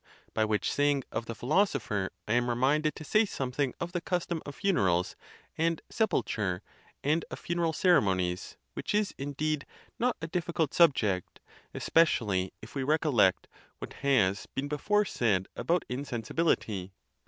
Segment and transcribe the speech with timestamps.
[0.33, 4.01] By which saying of the philoso pher I am reminded to say something of the
[4.01, 5.15] custom of funerals
[5.59, 6.63] and sepulture,
[7.03, 9.63] and of funeral ceremonies, which is, indeed,
[9.99, 11.39] not a difficult subject,
[11.75, 16.93] especially if we recollect what has been before said about insensibility.